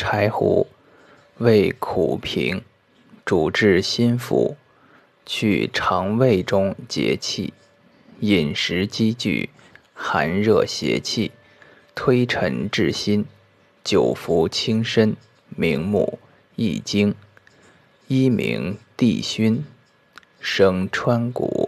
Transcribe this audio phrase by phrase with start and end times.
[0.00, 0.68] 柴胡，
[1.38, 2.62] 味苦平，
[3.24, 4.56] 主治心腹，
[5.26, 7.52] 去肠胃中结气，
[8.20, 9.50] 饮食积聚，
[9.92, 11.32] 寒热邪气，
[11.96, 13.26] 推陈至新，
[13.82, 15.16] 久服轻身，
[15.48, 16.20] 明目
[16.54, 17.12] 益精，
[18.06, 19.64] 一名地熏，
[20.38, 21.67] 生川谷。